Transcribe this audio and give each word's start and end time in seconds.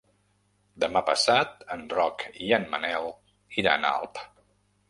Demà 0.83 1.03
passat 1.09 1.61
en 1.77 1.85
Roc 1.97 2.25
i 2.47 2.49
en 2.59 2.65
Manel 2.75 3.09
iran 3.65 3.87
a 3.93 3.97
Alp. 4.03 4.27